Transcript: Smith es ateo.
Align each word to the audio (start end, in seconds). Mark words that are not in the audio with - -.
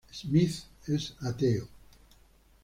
Smith 0.09 0.65
es 0.87 1.15
ateo. 1.19 1.67